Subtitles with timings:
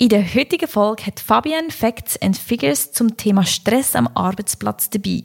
[0.00, 5.24] In der heutigen Folge hat Fabian Facts and Figures zum Thema Stress am Arbeitsplatz dabei.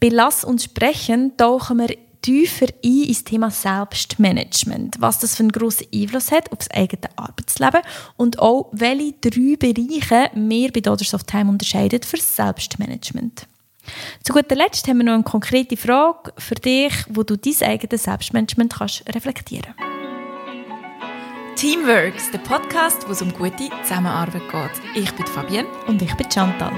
[0.00, 5.52] Bei Lass uns sprechen tauchen wir tiefer ein ins Thema Selbstmanagement, was das für einen
[5.52, 7.80] grossen Einfluss hat auf das eigene Arbeitsleben
[8.18, 13.46] und auch welche drei Bereiche wir bei Daughters of Time unterscheiden für Selbstmanagement.
[14.22, 18.02] Zu guter Letzt haben wir noch eine konkrete Frage für dich, wo du dein eigenes
[18.04, 19.91] Selbstmanagement kannst reflektieren kannst.
[21.62, 25.04] Teamworks, der Podcast, wo es um gute Zusammenarbeit geht.
[25.04, 25.68] Ich bin Fabienne.
[25.86, 26.72] Und ich bin Chantal.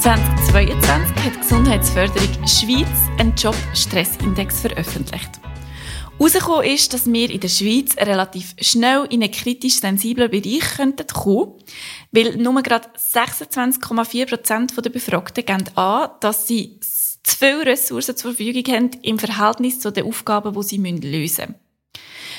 [0.00, 2.88] «2022 hat die Gesundheitsförderung Schweiz
[3.20, 5.30] einen Job-Stress-Index veröffentlicht.
[6.18, 11.06] Herausgekommen ist, dass wir in der Schweiz relativ schnell in einen kritisch sensiblen Bereich könnten
[11.06, 11.52] kommen,
[12.10, 16.80] weil nur gerade 26,4% der Befragten geben an, dass sie
[17.26, 21.54] zu viele Ressourcen zur Verfügung haben im Verhältnis zu den Aufgaben, die sie lösen müssen.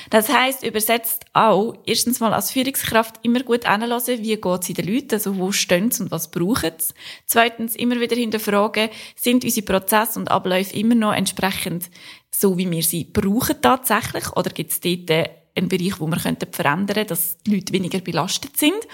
[0.09, 4.87] Das heißt übersetzt auch, erstens mal als Führungskraft immer gut anlassen, wie geht es den
[4.87, 6.93] Leuten, also wo stehen sie und was brauchen sie.
[7.25, 11.89] Zweitens immer wieder hinterfragen, sind unsere Prozesse und Abläufe immer noch entsprechend
[12.31, 16.53] so, wie wir sie brauchen tatsächlich, oder gibt es dort einen Bereich, wo wir könnten
[16.53, 18.87] verändern, dass die Leute weniger belastet sind.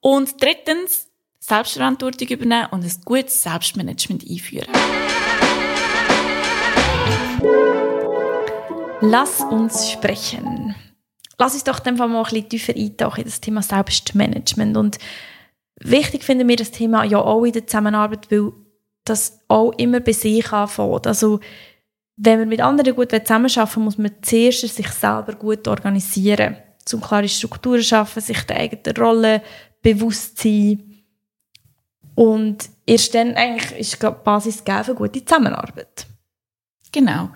[0.00, 1.08] Und drittens,
[1.40, 4.68] Selbstverantwortung übernehmen und ein gutes Selbstmanagement einführen.
[9.10, 10.74] Lass uns sprechen.
[11.38, 14.78] Lass uns doch einfach mal ein bisschen tiefer eintauchen in das Thema Selbstmanagement.
[14.78, 14.98] Und
[15.78, 18.52] wichtig finden wir das Thema ja auch in der Zusammenarbeit, weil
[19.04, 21.06] das auch immer bei sich anfängt.
[21.06, 21.40] Also,
[22.16, 26.56] wenn wir mit anderen gut zusammenarbeiten muss man zuerst sich selber gut organisieren.
[26.86, 29.42] Zum klare Strukturen schaffen, sich der eigenen Rolle
[29.82, 31.04] bewusst sein.
[32.14, 36.06] Und erst dann eigentlich ist die Basis gegeben für gute Zusammenarbeit.
[36.94, 37.30] Genau.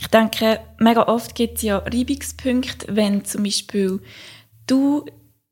[0.00, 4.00] Ich denke, mega oft gibt es ja Reibungspunkte, wenn zum Beispiel
[4.66, 5.04] du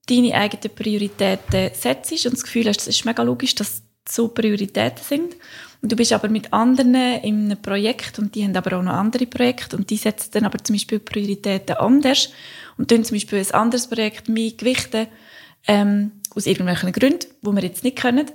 [0.08, 5.04] deine eigenen Prioritäten setzt und das Gefühl hast, es ist mega logisch, dass so Prioritäten
[5.04, 5.36] sind.
[5.82, 8.94] Und du bist aber mit anderen in einem Projekt und die haben aber auch noch
[8.94, 12.30] andere Projekte und die setzen dann aber zum Beispiel Prioritäten anders
[12.78, 15.06] und tun zum Beispiel ein anderes Projekt mehr gewichten,
[15.66, 18.30] ähm, aus irgendwelchen Gründen, wo wir jetzt nicht können.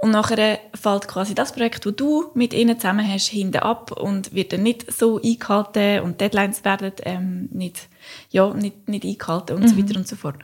[0.00, 4.32] Und nachher fällt quasi das Projekt, das du mit ihnen zusammen hast, hinten ab und
[4.32, 7.88] wird dann nicht so eingehalten und Deadlines werden ähm, nicht,
[8.30, 9.68] ja, nicht, nicht eingehalten und mhm.
[9.68, 10.36] so weiter und so fort.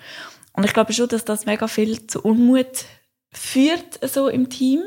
[0.54, 2.86] Und ich glaube schon, dass das mega viel zu Unmut
[3.32, 4.80] führt so im Team.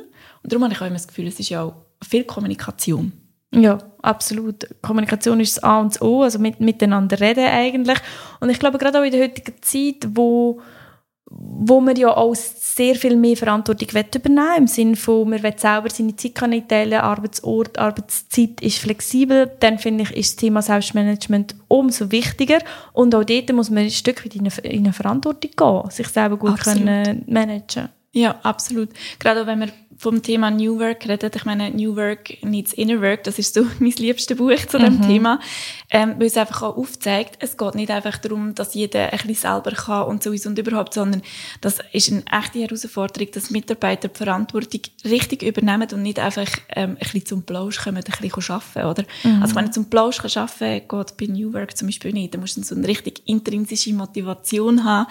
[0.44, 3.14] Und darum habe ich auch immer das Gefühl, es ist ja auch viel Kommunikation.
[3.54, 4.68] Ja, absolut.
[4.82, 8.00] Kommunikation ist das A und das O, also mit, miteinander reden eigentlich.
[8.42, 10.62] Und ich glaube, gerade auch in der heutigen Zeit, wo
[11.30, 15.54] wo man ja auch sehr viel mehr Verantwortung übernehmen will, im Sinne von, man will
[15.58, 16.36] selber seine Zeit
[16.70, 22.60] teilen, Arbeitsort, Arbeitszeit ist flexibel, dann finde ich, ist das Thema Selbstmanagement umso wichtiger.
[22.94, 26.08] Und auch dort muss man ein Stück weit in eine, in eine Verantwortung gehen, sich
[26.08, 27.90] selber gut können managen.
[28.14, 28.90] Ja, absolut.
[29.20, 31.35] Gerade auch wenn man vom Thema New Work redet.
[31.35, 34.97] Ich meine, New Work needs Inner Work, das ist so mein liebstes Buch zu dem
[34.97, 35.08] mhm.
[35.08, 35.40] Thema,
[35.90, 39.36] ähm, weil es einfach auch aufzeigt, es geht nicht einfach darum, dass jeder ein bisschen
[39.36, 41.24] selber kann und so und überhaupt, sondern
[41.62, 46.91] das ist eine echte Herausforderung, dass Mitarbeiter die Verantwortung richtig übernehmen und nicht einfach ähm,
[46.91, 49.03] ein bisschen zum Plausch kommen, ein bisschen arbeiten, oder?
[49.24, 49.41] Mhm.
[49.41, 52.57] Also wenn du zum Plausch arbeiten geht bei New Work zum Beispiel nicht, dann musst
[52.57, 55.07] du so eine richtig intrinsische Motivation haben,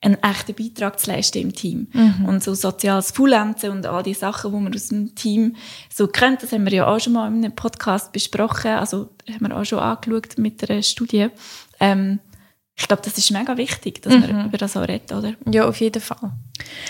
[0.00, 1.88] einen echten Beitrag zu leisten im Team.
[1.92, 2.24] Mhm.
[2.26, 5.56] Und so soziales Fullenzen und all die Sachen, die man aus dem Team
[5.92, 9.48] so kennt, das haben wir ja auch schon mal in einem Podcast besprochen, also haben
[9.48, 11.28] wir auch schon angeschaut mit einer Studie.
[11.80, 12.20] Ähm,
[12.80, 14.20] ich glaube, das ist mega wichtig, dass mhm.
[14.20, 15.34] man über das auch redet, oder?
[15.50, 16.30] Ja, auf jeden Fall.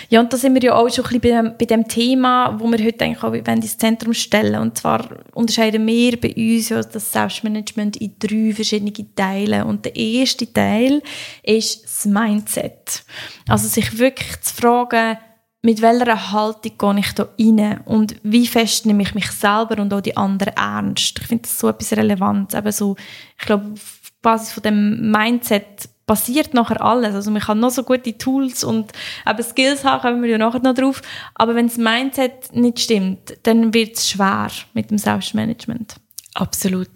[0.09, 2.77] Ja, und da sind wir ja auch schon ein bisschen bei, dem Thema, wo wir
[2.85, 4.61] heute eigentlich auch ins Zentrum stellen.
[4.61, 9.65] Und zwar unterscheiden wir bei uns ja das Selbstmanagement in drei verschiedene Teile.
[9.65, 11.01] Und der erste Teil
[11.41, 13.03] ist das Mindset.
[13.47, 15.17] Also sich wirklich zu fragen,
[15.61, 19.93] mit welcher Haltung gehe ich da rein und wie fest nehme ich mich selber und
[19.93, 21.19] auch die anderen ernst.
[21.19, 22.53] Ich finde das so etwas relevant.
[22.53, 22.95] Eben so,
[23.37, 23.73] ich glaube,
[24.21, 27.13] Basis von dem Mindset passiert nachher alles.
[27.13, 28.91] Also man kann noch so gute Tools und
[29.29, 31.01] eben Skills haben, kommen wir ja nachher noch drauf.
[31.35, 35.97] Aber wenn das Mindset nicht stimmt, dann wird es schwer mit dem Selbstmanagement.
[36.33, 36.89] Absolut.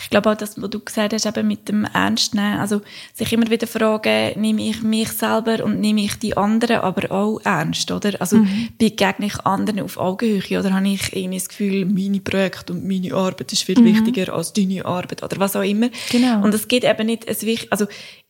[0.00, 2.82] Ich glaube auch, das, was du gesagt hast, eben mit dem Ernst nehmen, also
[3.14, 7.40] sich immer wieder fragen, nehme ich mich selber und nehme ich die anderen aber auch
[7.44, 8.20] ernst, oder?
[8.20, 8.68] Also mhm.
[8.78, 13.14] begegne ich anderen auf Augenhöhe oder habe ich irgendwie das Gefühl, meine Projekte und meine
[13.14, 13.86] Arbeit ist viel mhm.
[13.86, 15.88] wichtiger als deine Arbeit oder was auch immer.
[16.10, 16.42] Genau.
[16.42, 17.86] Und es geht eben nicht, es wichtig, also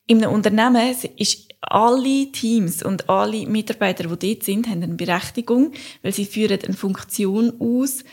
[0.07, 5.73] in einem Unternehmen ist alle Teams und alle Mitarbeiter, die dort sind, haben eine Berechtigung,
[6.03, 8.05] weil sie führen eine Funktion aus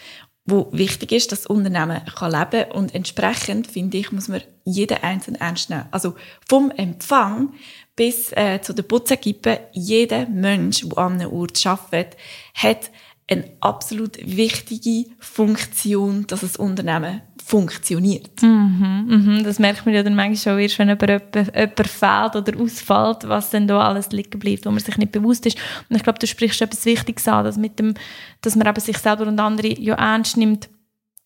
[0.45, 4.97] wo wichtig ist, dass das Unternehmen kann leben und entsprechend, finde ich, muss man jeden
[5.01, 5.85] einzelnen ernst nehmen.
[5.91, 6.15] Also
[6.47, 7.53] vom Empfang
[7.95, 12.17] bis äh, zu der Putzekippe, jeder Mensch, der an einem Ort arbeitet,
[12.53, 12.91] hat
[13.29, 18.41] eine absolut wichtige Funktion, dass das Unternehmen funktioniert.
[18.41, 19.43] Mhm, mhm.
[19.43, 23.49] Das merkt man ja dann manchmal auch erst, wenn jemand, jemand fehlt oder ausfällt, was
[23.49, 25.57] dann da alles liegen bleibt, wo man sich nicht bewusst ist.
[25.89, 27.95] Und ich glaube, du sprichst etwas Wichtiges an, dass, mit dem,
[28.41, 30.69] dass man eben sich selber und andere ja ernst nimmt.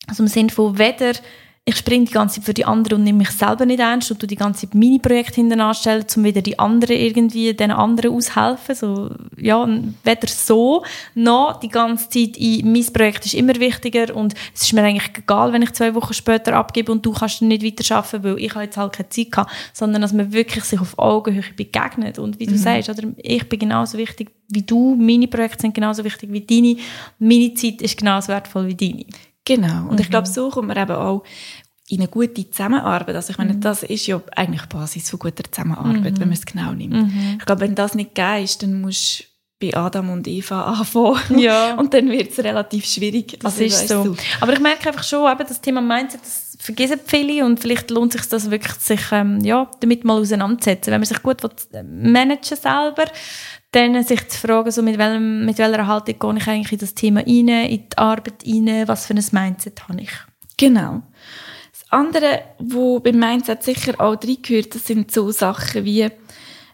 [0.07, 1.13] Also im Sinne von weder
[1.67, 4.19] ich springe die ganze Zeit für die anderen und nehme mich selber nicht ernst und
[4.19, 8.13] tu die ganze Zeit meine Projekte hinten anstellen, um wieder die anderen irgendwie den anderen
[8.13, 8.73] aushelfen.
[8.73, 9.67] So, ja,
[10.05, 14.71] weder so, noch die ganze Zeit in, mein Projekt ist immer wichtiger und es ist
[14.71, 18.39] mir eigentlich egal, wenn ich zwei Wochen später abgebe und du kannst nicht weiterarbeiten, weil
[18.39, 22.39] ich jetzt halt keine Zeit habe, sondern dass man wirklich sich auf Augenhöhe begegnet und
[22.39, 22.59] wie du mhm.
[22.59, 26.77] sagst, oder ich bin genauso wichtig wie du, meine Projekte sind genauso wichtig wie deine,
[27.19, 29.05] meine Zeit ist genauso wertvoll wie deine.
[29.47, 29.83] Genau.
[29.83, 29.99] Und mhm.
[29.99, 31.23] ich glaube, so kommt man eben auch
[31.88, 33.15] in eine gute Zusammenarbeit.
[33.15, 33.61] Also ich meine, mhm.
[33.61, 36.19] das ist ja eigentlich Basis von guter Zusammenarbeit, mhm.
[36.19, 36.95] wenn man es genau nimmt.
[36.95, 37.38] Mhm.
[37.39, 39.23] Ich glaube, wenn das nicht gegeben ist, dann musst du
[39.59, 41.39] bei Adam und Eva anfangen.
[41.39, 41.75] Ja.
[41.75, 43.39] Und dann wird es relativ schwierig.
[43.39, 44.04] Das also, ist so.
[44.04, 44.15] Du.
[44.42, 48.13] Aber ich merke einfach schon, eben das Thema Mindset, das vergessen viele und vielleicht lohnt
[48.13, 50.92] sich das wirklich, sich ähm, ja, damit mal auseinanderzusetzen.
[50.92, 51.42] Wenn man sich gut
[51.83, 53.06] managen selber,
[53.71, 56.94] dann sich zu fragen, so mit, welchem, mit welcher Haltung gehe ich eigentlich in das
[56.94, 60.12] Thema rein, in die Arbeit rein, was für ein Mindset habe ich.
[60.57, 61.03] Genau.
[61.71, 66.10] Das andere, wo beim Mindset sicher auch reingehört, das sind so Sachen wie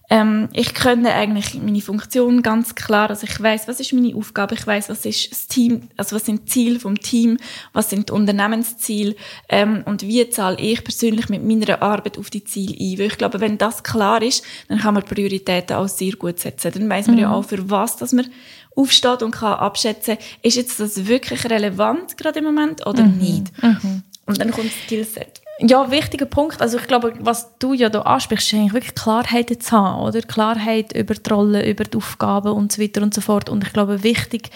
[0.09, 3.09] ähm, ich kenne eigentlich meine Funktion ganz klar.
[3.09, 6.25] Also ich weiß, was ist meine Aufgabe, ich weiß, was ist das Team, also was
[6.25, 7.37] sind die Ziele vom Team,
[7.71, 9.15] was sind die Unternehmensziele
[9.49, 12.99] ähm, und wie zahle ich persönlich mit meiner Arbeit auf die Ziele ein.
[12.99, 16.71] Weil ich glaube, wenn das klar ist, dann kann man Prioritäten auch sehr gut setzen.
[16.73, 17.21] Dann weiß man mhm.
[17.21, 18.27] ja auch, für was dass man
[18.75, 23.17] aufsteht und kann abschätzen, ist jetzt das wirklich relevant gerade im Moment oder mhm.
[23.17, 23.63] nicht.
[23.63, 24.03] Mhm.
[24.25, 25.42] Und dann kommt das Skillset.
[25.65, 26.61] Ja, wichtiger Punkt.
[26.61, 30.21] Also ich glaube, was du ja da ansprichst, ist eigentlich wirklich Klarheit zu haben, oder?
[30.21, 33.49] Klarheit über die Rolle, über die Aufgaben und so weiter und so fort.
[33.49, 34.49] Und ich glaube, wichtig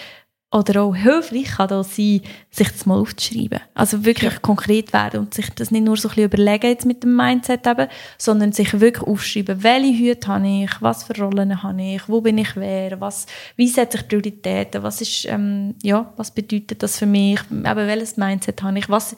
[0.50, 3.60] oder auch hilfreich kann das sein, sich das mal aufzuschreiben.
[3.74, 4.38] Also wirklich ja.
[4.38, 7.66] konkret werden und sich das nicht nur so ein bisschen überlegen jetzt mit dem Mindset
[7.66, 7.86] eben,
[8.16, 12.38] sondern sich wirklich aufschreiben, welche Hüte habe ich, was für Rollen habe ich, wo bin
[12.38, 17.06] ich wer, was, wie setze ich Prioritäten, was ist, ähm, ja, was bedeutet das für
[17.06, 19.16] mich, eben welches Mindset habe ich, was,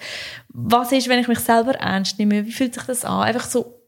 [0.48, 3.22] was ist, wenn ich mich selber ernst nehme, wie fühlt sich das an?
[3.22, 3.79] Einfach so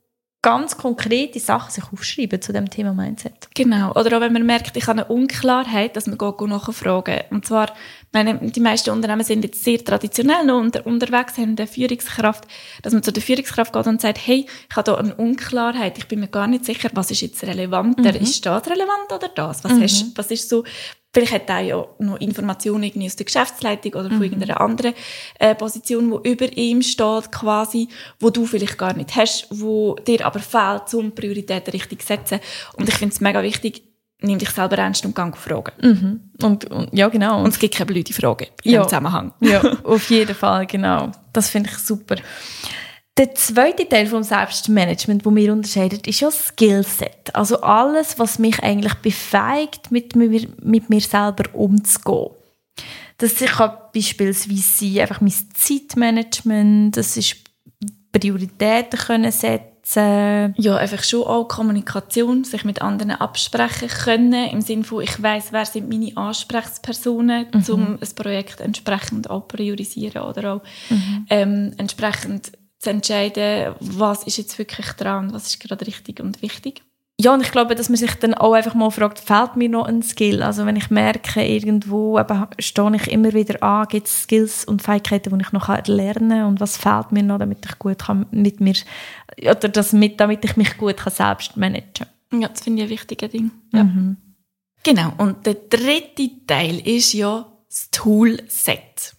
[0.43, 3.49] ganz konkrete Sachen sich aufschreiben zu dem Thema Mindset.
[3.55, 3.93] Genau.
[3.93, 7.21] Oder auch wenn man merkt, ich habe eine Unklarheit, dass man geht nachfragen.
[7.31, 7.73] Und zwar,
[8.13, 12.45] meine, die meisten Unternehmen sind jetzt sehr traditionell noch unter, unterwegs, haben eine Führungskraft,
[12.83, 16.09] dass man zu der Führungskraft geht und sagt, hey, ich habe da eine Unklarheit, ich
[16.09, 18.13] bin mir gar nicht sicher, was ist jetzt relevanter?
[18.13, 18.23] Mhm.
[18.23, 19.65] Ist das relevant oder das?
[19.65, 19.83] Was, mhm.
[19.83, 20.65] hast, was ist so,
[21.15, 24.25] Vielleicht hat er ja noch Informationen irgendwie aus der Geschäftsleitung oder von mhm.
[24.25, 24.95] irgendeiner anderen
[25.39, 27.89] äh, Position, wo über ihm steht, quasi,
[28.19, 32.41] wo du vielleicht gar nicht hast, wo dir aber fehlt, um Prioritäten richtig zu setzen.
[32.79, 33.83] Und ich finde es mega wichtig,
[34.23, 35.73] nimm dich selber ernst und gang fragen.
[35.81, 36.21] Mhm.
[36.43, 37.43] Und, und, ja, genau.
[37.43, 38.83] Und es gibt keine blöde Fragen in ja.
[38.85, 39.33] Zusammenhang.
[39.41, 41.13] Ja, auf jeden Fall, genau.
[41.33, 42.17] Das finde ich super.
[43.19, 47.35] Der zweite Teil vom Selbstmanagement, wo mir unterscheidet, ist ja Skillset.
[47.35, 52.31] Also alles, was mich eigentlich befähigt, mit mir, mit mir selber umzugehen.
[53.19, 57.37] Das kann beispielsweise sein, einfach mein Zeitmanagement, das ist
[58.13, 59.72] Prioritäten können setzen.
[60.57, 65.53] Ja, einfach schon auch Kommunikation, sich mit anderen absprechen können, im Sinne von, ich weiß,
[65.53, 67.65] wer sind meine Ansprechpersonen, mhm.
[67.69, 71.27] um ein Projekt entsprechend auch priorisieren oder auch mhm.
[71.31, 76.83] ähm, entsprechend zu entscheiden, was ist jetzt wirklich dran, was ist gerade richtig und wichtig.
[77.23, 79.87] Ja, und ich glaube, dass man sich dann auch einfach mal fragt, fehlt mir noch
[79.87, 80.43] ein Skill?
[80.43, 84.83] Also wenn ich merke, irgendwo eben, stehe ich immer wieder an, gibt es Skills und
[84.83, 88.27] Fähigkeiten, die ich noch lernen kann und was fehlt mir noch, damit ich gut kann
[88.33, 88.75] mit mir,
[89.41, 92.91] oder das mit, damit ich mich gut kann selbst managen Ja, das finde ich ein
[92.91, 93.53] wichtiges Ding.
[93.73, 93.85] Ja.
[93.85, 94.17] Mhm.
[94.83, 99.15] Genau, und der dritte Teil ist ja das Toolset.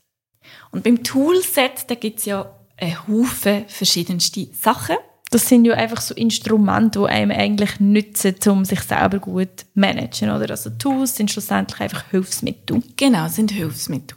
[0.72, 4.98] Und beim Toolset, da gibt es ja einen Haufen verschiedenste Sachen.
[5.34, 9.66] Das sind ja einfach so Instrumente, die einem eigentlich nützen, um sich selber gut zu
[9.74, 10.30] managen.
[10.30, 10.52] Oder?
[10.52, 12.84] Also Tools sind schlussendlich einfach Hilfsmittel.
[12.98, 14.16] Genau, sind Hilfsmittel.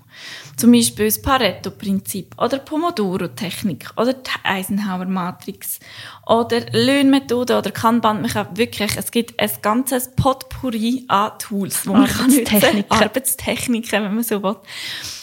[0.58, 5.80] Zum Beispiel das Pareto-Prinzip oder Pomodoro-Technik oder die Eisenhower-Matrix
[6.26, 8.20] oder Löhnmethode oder Kanban.
[8.20, 12.85] Man kann wirklich, es gibt ein ganzes Potpourri an Tools, wo man kann nutzen.
[12.90, 14.56] Arbeitstechniken, wenn man so will.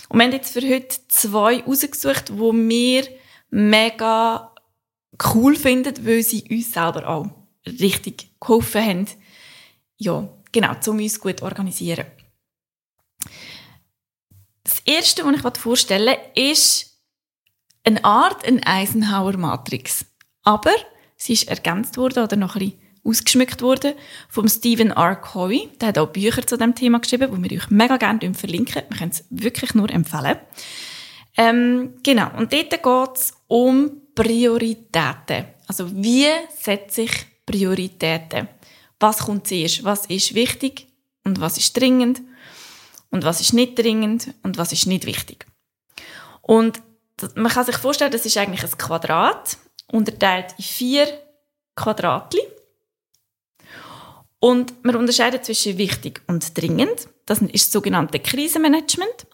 [0.10, 3.04] Und wir haben jetzt für heute zwei rausgesucht, wo wir
[3.52, 4.53] mega
[5.34, 7.28] cool finden, weil sie uns selber auch
[7.66, 9.08] richtig geholfen haben,
[9.98, 12.06] ja, genau, um uns gut zu organisieren.
[14.64, 16.98] Das erste, was ich vorstellen will, ist
[17.84, 20.06] eine Art eine Eisenhower-Matrix.
[20.44, 20.72] Aber
[21.16, 23.94] sie ist ergänzt worden oder noch ein bisschen ausgeschmückt worden
[24.30, 25.16] vom Stephen R.
[25.18, 25.70] Covey.
[25.82, 28.84] Der hat auch Bücher zu dem Thema geschrieben, die wir euch mega gerne verlinken.
[28.90, 30.38] Wir können es wirklich nur empfehlen.
[31.36, 32.30] Ähm, genau.
[32.38, 35.46] Und dort geht es um Prioritäten.
[35.68, 36.28] Also wie
[36.60, 37.12] setze ich
[37.46, 38.48] Prioritäten?
[39.00, 39.84] Was kommt zuerst?
[39.84, 40.88] Was ist wichtig?
[41.24, 42.22] Und was ist dringend?
[43.10, 44.34] Und was ist nicht dringend?
[44.44, 45.46] Und was ist nicht wichtig?
[46.42, 46.82] Und
[47.36, 49.58] man kann sich vorstellen, das ist eigentlich ein Quadrat,
[49.92, 51.08] unterteilt in vier
[51.76, 52.42] Quadratli.
[54.40, 57.08] Und man unterscheidet zwischen wichtig und dringend.
[57.26, 59.28] Das ist das sogenannte Krisenmanagement.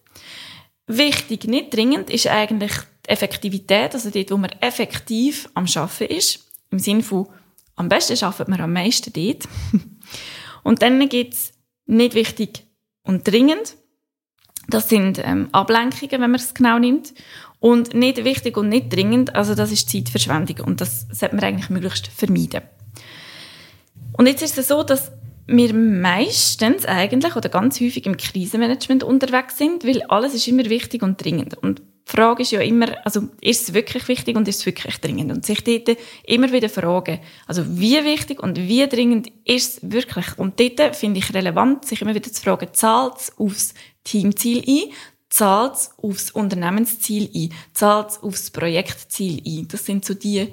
[0.85, 2.73] Wichtig, nicht dringend, ist eigentlich
[3.09, 6.47] Effektivität, also dort, wo man effektiv am Arbeiten ist.
[6.71, 7.27] Im Sinne von,
[7.75, 9.47] am besten arbeitet man am meisten dort.
[10.63, 11.53] und dann gibt es
[11.85, 12.63] nicht wichtig
[13.03, 13.75] und dringend.
[14.67, 17.13] Das sind ähm, Ablenkungen, wenn man es genau nimmt.
[17.59, 21.69] Und nicht wichtig und nicht dringend, also das ist Zeitverschwendung und das sollte man eigentlich
[21.69, 22.61] möglichst vermeiden.
[24.13, 25.11] Und jetzt ist es so, dass
[25.45, 31.01] wir meistens eigentlich oder ganz häufig im Krisenmanagement unterwegs sind, weil alles ist immer wichtig
[31.01, 31.57] und dringend.
[31.57, 35.31] Und Frage ist ja immer, also ist es wirklich wichtig und ist es wirklich dringend?
[35.31, 40.37] Und sich dort immer wieder fragen, also wie wichtig und wie dringend ist es wirklich?
[40.39, 44.91] Und dort finde ich relevant, sich immer wieder zu fragen, zahlt es aufs Teamziel ein?
[45.29, 47.53] Zahlt es aufs Unternehmensziel ein?
[47.73, 49.67] Zahlt es aufs Projektziel ein?
[49.67, 50.47] Das sind so die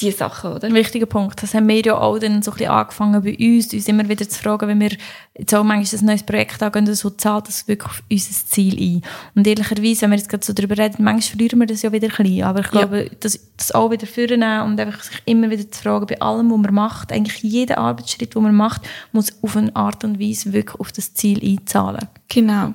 [0.00, 0.66] die Sachen, oder?
[0.66, 1.42] Ein wichtiger Punkt.
[1.42, 4.28] Das haben wir ja auch dann so ein bisschen angefangen bei uns, uns immer wieder
[4.28, 4.90] zu fragen, wenn wir
[5.38, 9.02] jetzt auch manchmal ein neues Projekt angehen, so zahlt das wirklich auf unser Ziel ein.
[9.34, 12.08] Und ehrlicherweise, wenn wir jetzt gerade so darüber reden, manchmal verlieren wir das ja wieder
[12.08, 12.42] ein bisschen.
[12.42, 13.10] Aber ich glaube, ja.
[13.20, 16.58] das, das auch wieder vornehmen und einfach sich immer wieder zu fragen, bei allem, was
[16.58, 18.82] man macht, eigentlich jeder Arbeitsschritt, den man macht,
[19.12, 22.08] muss auf eine Art und Weise wirklich auf das Ziel einzahlen.
[22.28, 22.74] Genau.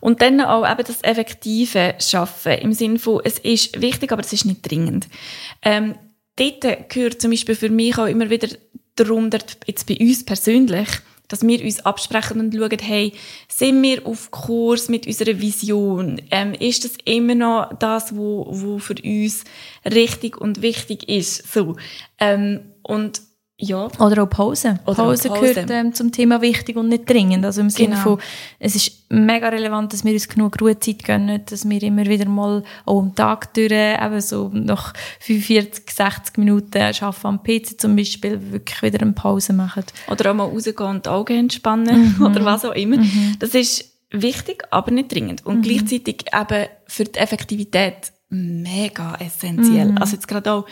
[0.00, 4.32] Und dann auch eben das effektive Schaffen im Sinne von, es ist wichtig, aber es
[4.32, 5.08] ist nicht dringend.
[5.62, 5.94] Ähm,
[6.38, 8.48] dort gehört zum Beispiel für mich auch immer wieder
[8.96, 10.88] darunter, jetzt bei uns persönlich,
[11.28, 13.12] dass wir uns absprechen und schauen, hey,
[13.48, 16.22] sind wir auf Kurs mit unserer Vision?
[16.30, 19.44] Ähm, ist das immer noch das, wo für uns
[19.84, 21.52] richtig und wichtig ist?
[21.52, 21.76] So.
[22.18, 23.20] Ähm, und
[23.60, 23.88] ja.
[23.98, 24.78] Oder auch Pause.
[24.86, 25.40] Oder Pause, Pause.
[25.54, 27.44] gehört ähm, zum Thema wichtig und nicht dringend.
[27.44, 28.02] Also im Sinne genau.
[28.02, 28.18] von,
[28.60, 32.62] es ist mega relevant, dass wir uns genug Ruhezeit gönnen, dass wir immer wieder mal
[32.84, 38.52] auch am Tag durch, eben so nach 45, 60 Minuten arbeiten am PC zum Beispiel,
[38.52, 39.82] wirklich wieder eine Pause machen.
[40.08, 42.26] Oder auch mal rausgehen und die Augen entspannen mhm.
[42.26, 42.98] oder was auch immer.
[42.98, 43.36] Mhm.
[43.40, 45.44] Das ist wichtig, aber nicht dringend.
[45.44, 45.62] Und mhm.
[45.62, 49.92] gleichzeitig eben für die Effektivität mega essentiell.
[49.92, 49.98] Mhm.
[49.98, 50.66] Also jetzt gerade auch,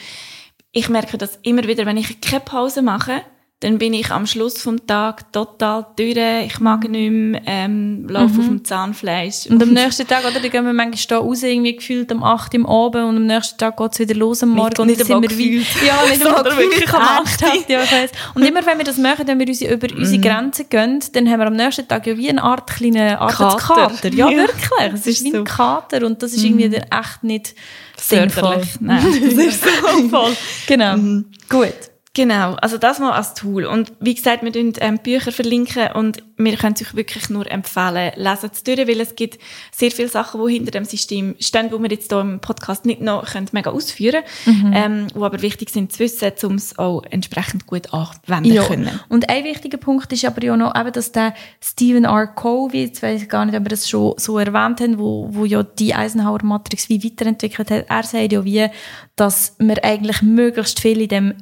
[0.76, 3.22] ich merke das immer wieder, wenn ich keine Pause mache,
[3.60, 8.34] dann bin ich am Schluss vom Tag total durch, ich mag nicht mehr, ähm, laufe
[8.34, 8.40] mhm.
[8.40, 9.46] auf dem Zahnfleisch.
[9.48, 12.52] Und am nächsten Tag, oder, dann gehen wir manchmal da raus, irgendwie gefühlt um 8
[12.52, 14.68] Uhr am Abend und am nächsten Tag geht's wieder los am Morgen.
[14.68, 18.10] Nicht, und nicht sind wir wie, Ja, nicht einmal gefühlt am Tag, ja, ich weiss.
[18.34, 20.00] Und immer wenn wir das machen, wenn wir uns über mhm.
[20.00, 24.10] unsere Grenzen gehen, dann haben wir am nächsten Tag ja wie eine Art kleinen Arbeitskater.
[24.10, 24.92] Ja, ja, wirklich.
[24.92, 26.74] Es ist wie ein Kater und das ist irgendwie mhm.
[26.74, 27.54] echt nicht
[27.96, 28.60] sinnvoll.
[28.80, 30.36] Nein, das ist so voll.
[30.66, 30.98] Genau.
[30.98, 31.24] Mhm.
[31.48, 31.95] Gut.
[32.16, 33.66] Genau, also das mal als Tool.
[33.66, 37.46] Und wie gesagt, wir verlinken ähm, Bücher verlinken und wir können es euch wirklich nur
[37.50, 39.38] empfehlen, lesen es durch, weil es gibt
[39.70, 43.02] sehr viele Sachen, die hinter dem System stehen, die wir jetzt hier im Podcast nicht
[43.02, 44.72] noch können mega ausführen können, mhm.
[44.74, 48.64] ähm, die aber wichtig sind zu wissen, um es auch entsprechend gut anwenden ja.
[48.64, 48.98] können.
[49.10, 52.28] Und ein wichtiger Punkt ist aber ja noch eben, dass der Stephen R.
[52.28, 55.44] Covey, jetzt weiß ich gar nicht, ob wir das schon so erwähnt haben, wo, wo
[55.44, 58.68] ja die Eisenhower-Matrix wie weiterentwickelt hat, er sagt ja wie,
[59.16, 61.34] dass man eigentlich möglichst viel in dem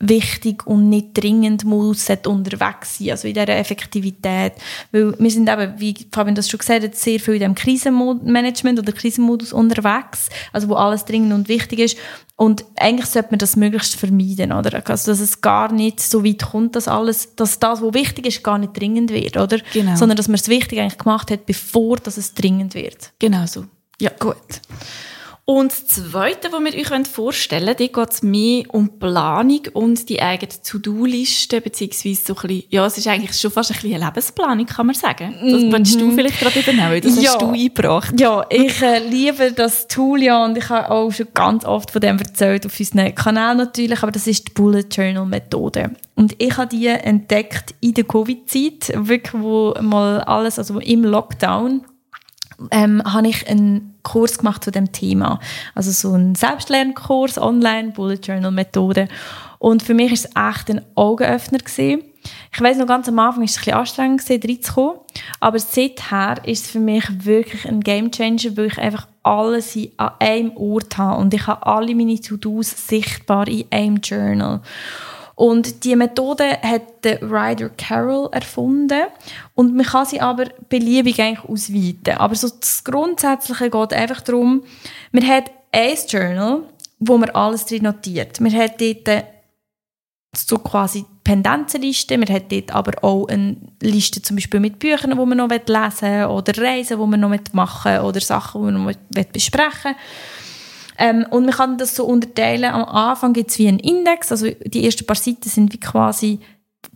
[0.00, 4.52] wichtig und nicht dringend muss unterwegs sein, also in dieser Effektivität.
[4.92, 8.78] Weil wir sind eben, wie Fabian das schon gesagt hat, sehr viel in dem Krisenmanagement
[8.78, 11.98] oder Krisenmodus unterwegs, also wo alles dringend und wichtig ist.
[12.36, 14.80] Und eigentlich sollte man das möglichst vermeiden, oder?
[14.88, 18.44] Also, dass es gar nicht so weit kommt, dass alles, dass das, was wichtig ist,
[18.44, 19.58] gar nicht dringend wird, oder?
[19.72, 19.96] Genau.
[19.96, 23.12] Sondern, dass man es wichtig eigentlich gemacht hat, bevor dass es dringend wird.
[23.18, 23.64] Genau so.
[24.00, 24.10] Ja.
[24.20, 24.36] Gut.
[25.50, 30.20] Und das Zweite, was wir euch vorstellen wollen, geht es mehr um Planung und die
[30.20, 34.04] eigene To-Do-Liste, beziehungsweise so ein bisschen, ja, es ist eigentlich schon fast ein bisschen eine
[34.04, 35.32] Lebensplanung, kann man sagen.
[35.40, 35.98] Das mm -hmm.
[36.00, 37.30] du vielleicht gerade übernehmen, das ja.
[37.30, 38.20] hast du eingebracht.
[38.20, 42.02] Ja, ich äh, liebe das Tool ja und ich habe auch schon ganz oft von
[42.02, 45.92] dem erzählt, auf unserem Kanal natürlich, aber das ist die Bullet Journal Methode.
[46.14, 51.86] Und ich habe die entdeckt in der Covid-Zeit, wirklich, wo mal alles, also im Lockdown,
[52.70, 55.38] ähm, habe ich einen Kurs gemacht zu dem Thema.
[55.74, 59.08] Also so einen Selbstlernkurs, online, Bullet Journal Methode.
[59.58, 62.02] Und für mich ist es echt ein Augenöffner gewesen.
[62.52, 64.98] ich weiss noch ganz am Anfang ist es ein bisschen anstrengend gewesen, reinzukommen,
[65.40, 70.56] aber seither ist es für mich wirklich ein Gamechanger, weil ich einfach alles an einem
[70.56, 74.60] Ort habe und ich habe alle meine To-Dos sichtbar in einem Journal.
[75.38, 79.04] Und die Methode hat der Ryder Carroll erfunden
[79.54, 82.18] und man kann sie aber beliebig eigentlich ausweiten.
[82.18, 84.64] Aber so das Grundsätzliche geht einfach darum,
[85.12, 86.62] man hat ein Journal,
[86.98, 88.40] wo man alles drin notiert.
[88.40, 89.26] Man hat dort
[90.34, 95.16] so quasi Pendenzenliste, man hat dort aber auch eine Liste zum Beispiel mit Büchern, die
[95.24, 98.96] man noch lesen will, oder Reisen, die man noch machen will, oder Sachen, die man
[99.14, 100.47] noch besprechen will.
[100.98, 102.64] Ähm, und man kann das so unterteilen.
[102.64, 104.32] Am Anfang gibt es wie einen Index.
[104.32, 106.40] Also die ersten paar Seiten sind wie quasi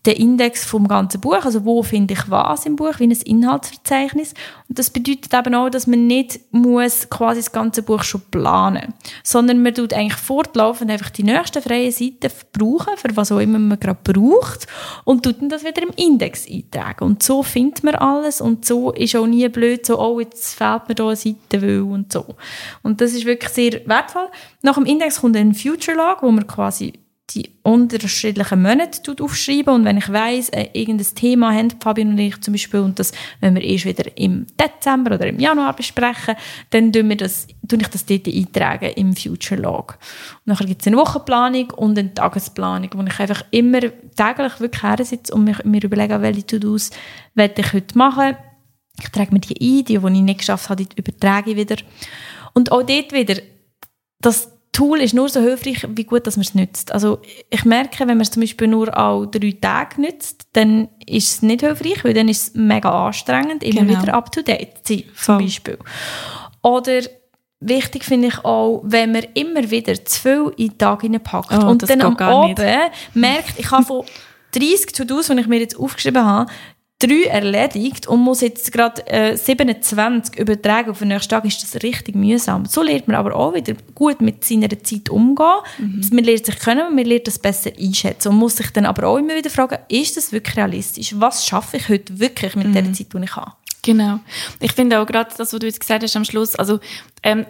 [0.04, 4.34] der Index vom ganzen Buch, also wo finde ich was im Buch, wie ein Inhaltsverzeichnis.
[4.68, 8.94] Und das bedeutet eben auch, dass man nicht muss quasi das ganze Buch schon planen,
[9.22, 13.60] sondern man tut eigentlich fortlaufend einfach die nächsten freien Seiten brauchen, für was auch immer
[13.60, 14.66] man gerade braucht,
[15.04, 17.04] und tut dann das wieder im Index eintragen.
[17.04, 20.88] Und so findet man alles und so ist auch nie blöd, so, oh, jetzt fehlt
[20.88, 22.24] mir da eine Seite, will und so.
[22.82, 24.28] Und das ist wirklich sehr wertvoll.
[24.62, 26.94] Nach dem Index kommt ein Future Log, wo man quasi
[27.34, 32.40] die unterschiedlichen Monate aufschreiben und wenn ich weiss, äh, irgendein Thema haben Fabian und ich
[32.40, 36.34] zum Beispiel und das, wenn wir erst wieder im Dezember oder im Januar besprechen,
[36.70, 39.98] dann tun wir das, tue ich das dort eintragen im Future Log.
[40.44, 44.82] Und nachher gibt es eine Wochenplanung und eine Tagesplanung, wo ich einfach immer täglich wirklich
[44.82, 46.90] her sitze und mir, mir überlege, welche To-Dos
[47.34, 48.36] ich heute machen.
[49.00, 51.76] Ich trage mir die ein, die, die ich nicht geschafft habe, die übertrage ich wieder.
[52.52, 53.40] Und auch dort wieder,
[54.20, 56.92] das Tool ist nur so hilfreich, wie gut dass man es nützt.
[56.92, 61.30] Also ich merke, wenn man es zum Beispiel nur auch drei Tage nützt, dann ist
[61.30, 64.02] es nicht hilfreich, weil dann ist es mega anstrengend, immer genau.
[64.02, 65.38] wieder up-to-date zu sein, zum Voll.
[65.38, 65.78] Beispiel.
[66.62, 67.02] Oder
[67.60, 71.66] wichtig finde ich auch, wenn man immer wieder zu viel in den Tag hineinpackt oh,
[71.66, 72.58] und dann am Abend
[73.12, 74.04] merkt, ich habe von
[74.52, 76.50] 30 To-Dos, die ich mir jetzt aufgeschrieben habe,
[77.02, 81.82] drei erledigt und muss jetzt gerade äh, 27 übertragen auf den nächsten Tag, ist das
[81.82, 82.64] richtig mühsam.
[82.66, 85.46] So lernt man aber auch wieder gut mit seiner Zeit umgehen.
[85.78, 86.08] Mhm.
[86.12, 89.18] Man lernt sich können, man lernt das besser einschätzen und muss sich dann aber auch
[89.18, 91.14] immer wieder fragen, ist das wirklich realistisch?
[91.18, 92.72] Was schaffe ich heute wirklich mit mhm.
[92.74, 93.52] der Zeit, die ich habe?
[93.82, 94.20] Genau.
[94.60, 96.78] Ich finde auch gerade das, was du jetzt gesagt hast am Schluss, also
[97.24, 97.46] ähm,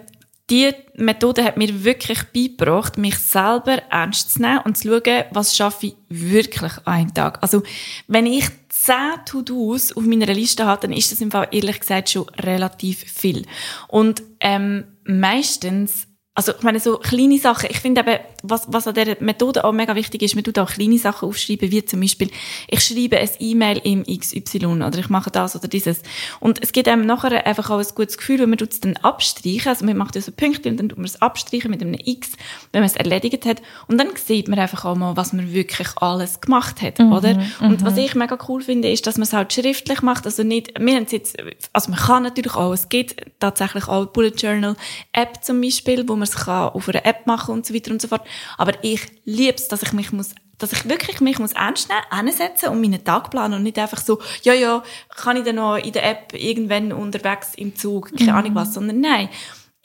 [0.49, 5.55] die Methode hat mir wirklich beigebracht, mich selber ernst zu nehmen und zu schauen, was
[5.55, 7.39] schaffe ich wirklich einen Tag.
[7.41, 7.63] Also,
[8.07, 8.49] wenn ich
[8.83, 12.99] zehn To-Dos auf meiner Liste habe, dann ist das im Fall ehrlich gesagt schon relativ
[12.99, 13.45] viel.
[13.87, 18.95] Und ähm, meistens also ich meine, so kleine Sachen, ich finde eben, was, was an
[18.95, 22.31] dieser Methode auch mega wichtig ist, man tut auch kleine Sachen aufschreiben, wie zum Beispiel,
[22.67, 26.01] ich schreibe ein E-Mail im XY oder ich mache das oder dieses.
[26.39, 29.67] Und es gibt einem nachher einfach auch ein gutes Gefühl, wenn man es dann abstreichen,
[29.67, 32.31] also man macht ja so Punkte und dann tut man es abstreichen mit einem X,
[32.71, 35.89] wenn man es erledigt hat und dann sieht man einfach auch mal, was man wirklich
[35.97, 37.43] alles gemacht hat, mhm, oder?
[37.59, 37.85] Und mhm.
[37.85, 40.95] was ich mega cool finde, ist, dass man es halt schriftlich macht, also nicht, wir
[40.95, 41.37] haben es jetzt,
[41.73, 44.75] also man kann natürlich auch, es gibt tatsächlich auch Bullet Journal
[45.11, 48.01] App zum Beispiel, wo man es kann auf einer App machen und so weiter und
[48.01, 48.25] so fort.
[48.57, 52.25] Aber ich liebe es, dass ich mich muss dass ich wirklich mich muss ernst nehmen,
[52.25, 55.75] hinsetzen und meinen Tag planen und nicht einfach so, ja, ja, kann ich dann noch
[55.75, 58.37] in der App irgendwann unterwegs im Zug, keine mhm.
[58.37, 59.29] Ahnung was, sondern nein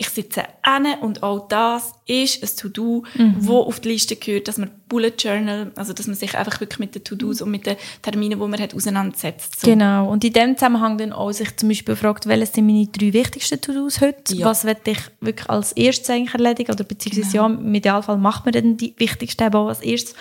[0.00, 3.34] ich sitze an und auch das ist ein To-Do, mhm.
[3.40, 6.78] wo auf die Liste gehört, dass man Bullet Journal, also dass man sich einfach wirklich
[6.78, 9.61] mit den To-Dos und mit den Terminen, die man hat, auseinandersetzt.
[9.61, 9.66] So.
[9.66, 10.08] Genau.
[10.08, 13.61] Und in dem Zusammenhang dann auch sich zum Beispiel fragt, welche sind meine drei wichtigsten
[13.61, 14.37] To-Dos heute?
[14.37, 14.46] Ja.
[14.46, 16.70] Was werde ich wirklich als erstes eigentlich erledigen?
[16.70, 17.48] Oder beziehungsweise genau.
[17.48, 20.14] ja, im Idealfall macht man dann die wichtigsten eben auch als erstes.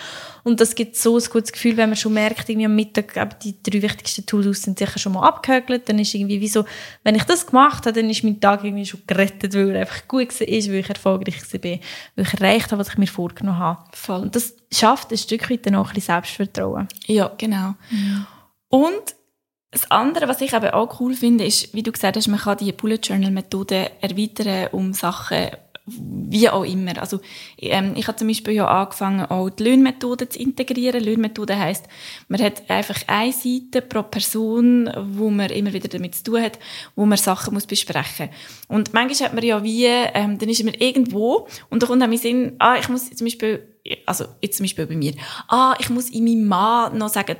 [0.48, 3.62] Und das gibt so ein gutes Gefühl, wenn man schon merkt, irgendwie am Mittag, die
[3.62, 6.64] drei wichtigsten To-Dos sind sicher schon mal abgehökelt, dann ist irgendwie wie so,
[7.04, 10.08] wenn ich das gemacht habe, dann ist mein Tag irgendwie schon gerettet, weil er einfach
[10.08, 11.80] gut war, weil ich erfolgreich war, weil
[12.16, 13.84] ich erreicht habe, was ich mir vorgenommen habe.
[13.92, 14.22] Voll.
[14.22, 16.88] Und das schafft ein Stück weit dann auch ein bisschen Selbstvertrauen.
[17.06, 17.74] Ja, genau.
[17.90, 18.26] Mhm.
[18.68, 19.14] Und
[19.70, 22.56] das andere, was ich aber auch cool finde, ist, wie du gesagt hast, man kann
[22.56, 25.48] die Bullet Journal Methode erweitern um Sachen,
[25.90, 26.98] wie auch immer.
[27.00, 27.20] Also
[27.58, 31.02] ähm, ich habe zum Beispiel ja angefangen, auch die Löhnmethode zu integrieren.
[31.02, 31.86] Löhnmethode heißt,
[32.28, 36.58] man hat einfach eine Seite pro Person, wo man immer wieder damit zu tun hat,
[36.96, 38.30] wo man Sachen muss besprechen.
[38.68, 42.10] Und manchmal hat man ja wie, ähm, dann ist man irgendwo und da kommt dann
[42.10, 43.66] mein Sinn, ah, ich muss zum Beispiel,
[44.06, 45.14] also jetzt zum Beispiel bei mir,
[45.48, 47.36] ah, ich muss in meinem Mann noch sagen,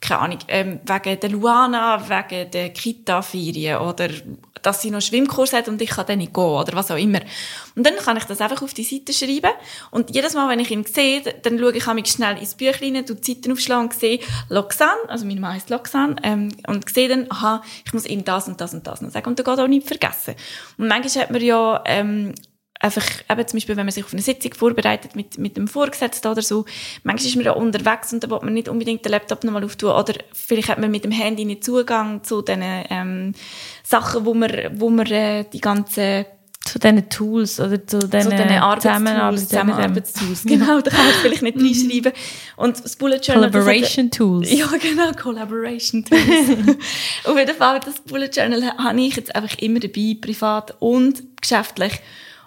[0.00, 4.08] keine Ahnung, ähm, wegen der Luana, wegen der Kita-Ferien oder
[4.62, 7.20] dass sie noch Schwimmkurs hat und ich kann dann nicht gehen oder was auch immer.
[7.74, 9.52] Und dann kann ich das einfach auf die Seite schreiben
[9.90, 13.14] und jedes Mal, wenn ich ihn sehe, dann schaue ich mich schnell ins Büchlein, du
[13.14, 17.26] die Seiten aufschlagen und sehe Loxan, also mein Mann heißt Loxan, ähm, und sehe dann,
[17.30, 19.68] aha, ich muss ihm das und das und das noch sagen und dann geht auch
[19.68, 20.34] nicht vergessen.
[20.78, 22.34] Und manchmal hat man ja ähm,
[22.86, 26.28] einfach, eben zum Beispiel, wenn man sich auf eine Sitzung vorbereitet mit, mit dem Vorgesetzten
[26.28, 26.64] oder so,
[27.02, 29.90] manchmal ist man ja unterwegs und da will man nicht unbedingt den Laptop nochmal auftun
[29.90, 33.34] oder vielleicht hat man mit dem Handy nicht Zugang zu den ähm,
[33.82, 36.26] Sachen, wo man, wo man äh, die ganze
[36.66, 40.42] zu diesen Tools oder zu diesen, zu diesen Arbeitstools, Zusammenarbeitstools.
[40.44, 42.12] Genau, da kann man es vielleicht nicht reinschreiben.
[42.56, 43.50] Und das Bullet Journal...
[43.50, 44.52] Collaboration Tools.
[44.52, 46.76] Ja, genau, Collaboration Tools.
[47.24, 52.00] Auf jeden Fall, das Bullet Journal habe ich jetzt einfach immer dabei, privat und geschäftlich.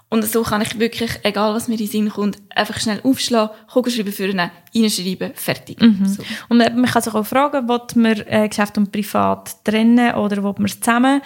[0.10, 3.56] Und so kann ich wirklich, egal was mir in den Sinn kommt, einfach schnell aufschlagen,
[3.72, 4.40] Kugelschreiber führen,
[4.76, 5.80] reinschreiben, fertig.
[5.80, 6.06] Mhm.
[6.06, 6.24] So.
[6.50, 10.58] Und man kann sich auch fragen, ob man äh, Geschäft und Privat trennen oder ob
[10.58, 11.22] man es zusammen.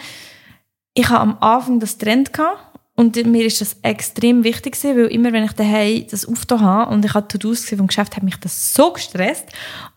[0.93, 5.07] Ich habe am Anfang das Trend gehabt und mir ist das extrem wichtig gewesen, weil
[5.07, 8.35] immer, wenn ich daheim das aufgetan habe und ich hatte To-Dos vom Geschäft, hat mich
[8.35, 9.47] das so gestresst.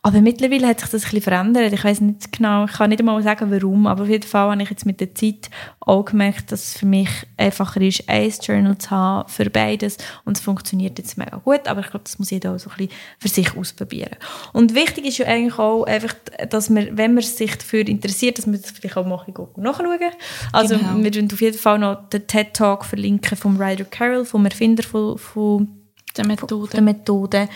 [0.01, 1.73] Aber mittlerweile hat sich das ein bisschen verändert.
[1.75, 4.63] Ich weiß nicht genau, ich kann nicht einmal sagen, warum, aber auf jeden Fall habe
[4.63, 8.79] ich jetzt mit der Zeit auch gemerkt, dass es für mich einfacher ist, ein Journal
[8.79, 12.31] zu haben für beides und es funktioniert jetzt mega gut, aber ich glaube, das muss
[12.31, 14.17] jeder auch so ein bisschen für sich ausprobieren.
[14.53, 16.15] Und wichtig ist ja eigentlich auch einfach,
[16.49, 19.23] dass man, wenn man sich dafür interessiert, dass man das vielleicht auch mal
[19.57, 19.99] nachschauen
[20.53, 20.97] Also genau.
[20.97, 25.19] wir werden auf jeden Fall noch den TED-Talk verlinken vom Ryder Carroll, vom Erfinder von,
[25.19, 25.69] von
[26.17, 26.71] der Methode.
[26.73, 27.49] Der Methode.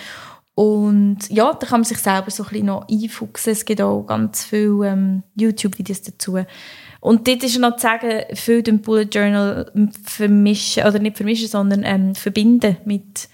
[0.55, 3.53] Und ja, da kann man sich selber so ein bisschen noch einfuchsen.
[3.53, 6.39] Es gibt auch ganz viele ähm, YouTube-Videos dazu.
[7.01, 9.73] Und dort ist noch zu sagen, viel den Bullet Journal
[10.05, 13.29] vermischen, oder nicht vermischen, sondern ähm, verbinden mit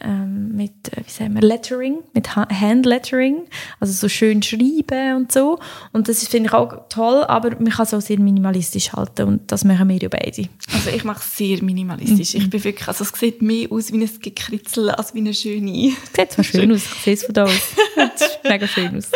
[0.00, 3.46] ähm, mit, äh, wie sagen wir, Lettering, mit Handlettering,
[3.80, 5.58] also so schön schreiben und so.
[5.92, 9.50] Und das finde ich auch toll, aber man kann es auch sehr minimalistisch halten und
[9.50, 10.48] das machen wir ja beide.
[10.72, 12.34] Also ich mache es sehr minimalistisch.
[12.34, 15.92] Ich bin wirklich, also es sieht mehr aus wie ein Gekritzel als wie eine schöne...
[16.16, 17.50] Sieht zwar schön aus, ich sehe es von da aus.
[18.14, 19.10] Sieht mega schön aus.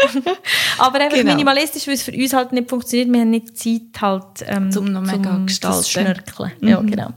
[0.78, 1.32] aber einfach genau.
[1.32, 3.12] minimalistisch, weil es für uns halt nicht funktioniert.
[3.12, 4.44] Wir haben nicht Zeit halt...
[4.46, 5.84] Ähm, zum noch mega zum gestalten.
[5.84, 6.52] Schnörkeln.
[6.60, 6.68] Mhm.
[6.68, 7.12] Ja, genau.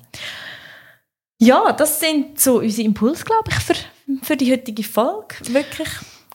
[1.39, 3.75] Ja, das sind so unsere Impulse, glaube ich, für,
[4.23, 5.35] für die heutige Folge.
[5.49, 5.87] Wirklich.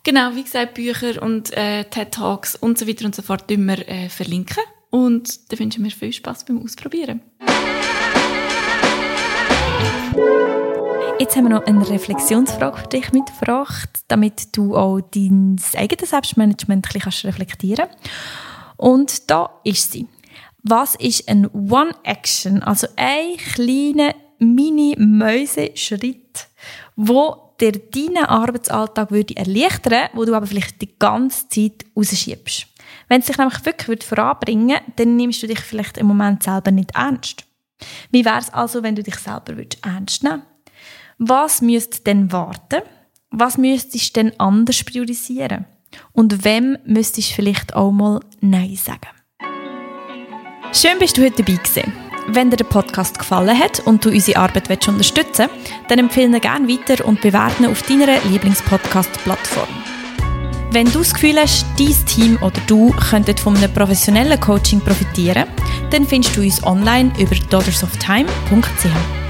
[0.05, 3.89] Genau, wie gesagt, Bücher und äh, TED Talks und so weiter und so fort wir
[3.89, 4.63] äh, verlinken.
[4.91, 7.21] Und da wünschen wir viel Spaß beim Ausprobieren.
[11.19, 16.87] Jetzt haben wir noch eine Reflexionsfrage für dich mitgebracht, damit du auch dein eigenes Selbstmanagement
[16.95, 18.77] ein bisschen reflektieren kannst.
[18.77, 20.07] Und da ist sie.
[20.63, 26.49] Was ist ein One-Action, also ein kleiner Mini-Mäuse-Schritt,
[26.97, 32.67] wo dir deinen Arbeitsalltag würde erleichtern wo du aber vielleicht die ganze Zeit rausschiebst.
[33.09, 36.71] Wenn es dich nämlich wirklich voranbringen würde, dann nimmst du dich vielleicht im Moment selber
[36.71, 37.45] nicht ernst.
[38.11, 40.43] Wie wäre es also, wenn du dich selber ernst nehmen
[41.19, 42.83] Was müsst denn warten?
[43.31, 45.67] Was müsstest du denn anders priorisieren?
[46.13, 49.09] Und wem müsstest du vielleicht auch mal Nein sagen?
[50.73, 52.02] Schön bist du heute dabei gewesen.
[52.29, 56.41] Wenn dir der Podcast gefallen hat und du unsere Arbeit unterstützen willst, dann empfehle ihn
[56.41, 59.69] gerne weiter und bewerte ihn auf deiner Lieblingspodcast-Plattform.
[60.71, 65.45] Wenn du das Gefühl hast, dein Team oder du könntet von einem professionellen Coaching profitieren,
[65.91, 69.22] dann findest du uns online über daughtersofttime.ch.